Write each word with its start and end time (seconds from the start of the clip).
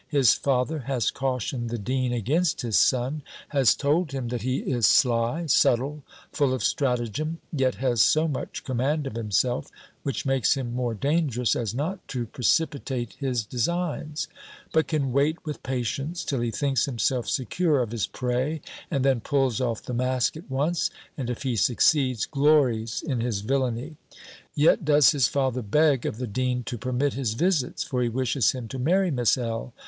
His 0.09 0.33
father 0.33 0.79
has 0.79 1.11
cautioned 1.11 1.69
the 1.69 1.77
dean 1.77 2.11
against 2.11 2.61
his 2.61 2.75
son. 2.75 3.21
Has 3.49 3.75
told 3.75 4.13
him, 4.13 4.29
that 4.29 4.41
he 4.41 4.57
is 4.61 4.87
sly, 4.87 5.45
subtle, 5.45 6.01
full 6.31 6.55
of 6.55 6.63
stratagem, 6.63 7.37
yet 7.53 7.75
has 7.75 8.01
so 8.01 8.27
much 8.27 8.63
command 8.63 9.05
of 9.05 9.13
himself 9.13 9.69
(which 10.01 10.25
makes 10.25 10.55
him 10.57 10.73
more 10.73 10.95
dangerous), 10.95 11.55
as 11.55 11.75
not 11.75 12.07
to 12.07 12.25
precipitate 12.25 13.13
his 13.19 13.45
designs; 13.45 14.27
but 14.73 14.87
can 14.87 15.11
wait 15.11 15.45
with 15.45 15.61
patience 15.61 16.25
till 16.25 16.39
he 16.41 16.49
thinks 16.49 16.85
himself 16.85 17.29
secure 17.29 17.79
of 17.79 17.91
his 17.91 18.07
prey, 18.07 18.59
and 18.89 19.05
then 19.05 19.19
pulls 19.21 19.61
off 19.61 19.83
the 19.83 19.93
mask 19.93 20.35
at 20.35 20.49
once; 20.49 20.89
and, 21.15 21.29
if 21.29 21.43
he 21.43 21.55
succeeds, 21.55 22.25
glories 22.25 23.03
in 23.03 23.19
his 23.21 23.41
villainy. 23.41 23.97
Yet 24.55 24.83
does 24.83 25.11
his 25.11 25.27
father 25.27 25.61
beg 25.61 26.07
of 26.07 26.17
the 26.17 26.25
dean 26.25 26.63
to 26.63 26.79
permit 26.79 27.13
his 27.13 27.35
visits, 27.35 27.83
for 27.83 28.01
he 28.01 28.09
wishes 28.09 28.53
him 28.53 28.67
to 28.69 28.79
marry 28.79 29.11
Miss 29.11 29.37
L. 29.37 29.75